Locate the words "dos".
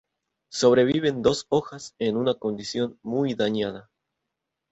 1.21-1.45